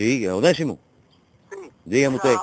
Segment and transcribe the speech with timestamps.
[0.00, 0.78] Sí, Onésimo.
[1.50, 1.70] Sí.
[1.84, 2.34] Dígame usted.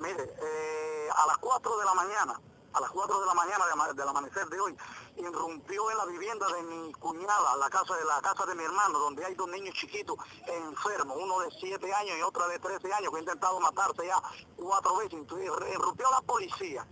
[0.00, 2.40] Mire, eh, a las 4 de la mañana,
[2.72, 4.74] a las 4 de la mañana de del amanecer de hoy,
[5.18, 8.98] irrumpió en la vivienda de mi cuñada, la casa de la casa de mi hermano,
[8.98, 10.16] donde hay dos niños chiquitos
[10.46, 14.16] enfermos, uno de 7 años y otro de 13 años, que ha intentado matarse ya
[14.56, 15.20] cuatro veces.
[15.20, 16.86] Entonces, irrumpió la policía,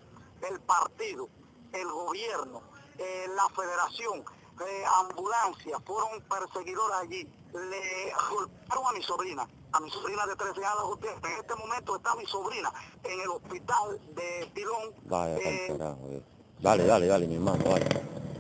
[0.51, 1.31] el partido,
[1.73, 2.61] el gobierno,
[2.99, 4.23] eh, la federación,
[4.67, 10.65] eh, ambulancia, fueron perseguidores allí, le golpearon a mi sobrina, a mi sobrina de 13
[10.65, 12.73] años, en este momento está mi sobrina
[13.05, 16.23] en el hospital de Pilón, Vaya, eh, carajo, eh.
[16.61, 17.87] Dale, dale, dale, mi hermano, vale.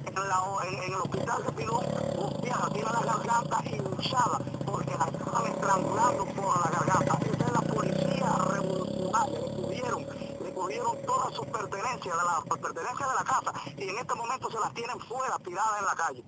[0.06, 1.84] en, la- en- en el hospital de Pilón,
[2.16, 7.19] golpeada, tiene la garganta hinchada, porque la estaban estrangulando por la garganta.
[7.27, 10.06] Esa es la policía revolucionaria, le cogieron,
[10.42, 14.14] le cogieron todas sus pertenencias, de la, sus pertenencias de la casa, y en este
[14.14, 16.24] momento se las tienen fuera, tiradas en la calle.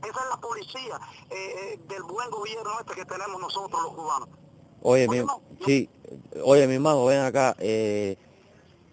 [0.00, 1.34] Esa es la policía eh,
[1.74, 4.28] eh, del buen gobierno este que tenemos nosotros los cubanos.
[4.86, 5.24] Oye, mi,
[5.64, 5.88] sí,
[6.44, 7.56] oye, mi hermano, ven acá.
[7.58, 8.18] Eh,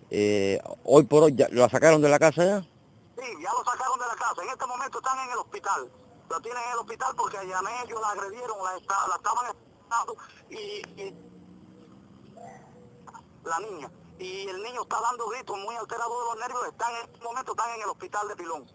[0.09, 2.61] eh, hoy por hoy, ya, ¿la sacaron de la casa ya?
[2.61, 4.41] Sí, ya lo sacaron de la casa.
[4.41, 5.91] En este momento están en el hospital.
[6.29, 8.71] Lo tienen en el hospital porque en ellos la agredieron, la,
[9.09, 9.53] la estaban
[10.49, 11.13] y, y
[13.43, 13.91] la niña.
[14.17, 16.67] Y el niño está dando gritos muy alterados de los nervios.
[16.69, 18.65] Están en este momento están en el hospital de Pilón,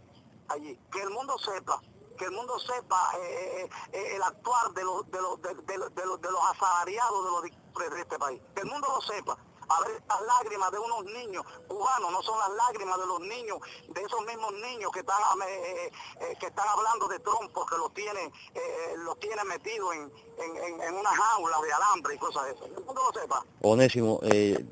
[0.49, 0.79] allí.
[0.93, 1.81] Que el mundo sepa,
[2.17, 6.07] que el mundo sepa eh, eh, el actuar de los de los de, de de
[6.07, 8.41] los los asalariados de los dictadores de este país.
[8.55, 9.37] Que el mundo lo sepa.
[9.69, 13.59] A ver, las lágrimas de unos niños cubanos no son las lágrimas de los niños,
[13.89, 17.93] de esos mismos niños que están eh, eh, que están hablando de Trump porque los
[17.93, 22.45] tiene, eh, eh, los tiene metidos en, en, en, una jaula de alambre y cosas
[22.45, 22.69] de esas.
[22.71, 23.45] Mundo lo sepa.
[23.61, 24.65] Onésimo, eh,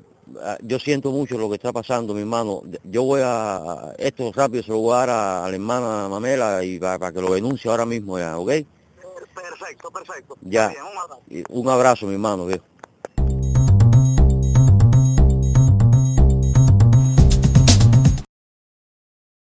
[0.61, 2.61] yo siento mucho lo que está pasando, mi hermano.
[2.83, 6.63] Yo voy a, esto rápido se lo voy a dar a, a la hermana Mamela
[6.63, 8.51] y para, para que lo denuncie ahora mismo ya, ¿ok?
[9.33, 10.37] Perfecto, perfecto.
[10.41, 10.69] Ya.
[10.69, 11.21] Bien, un abrazo.
[11.29, 12.65] Y Un abrazo, mi hermano, viejo.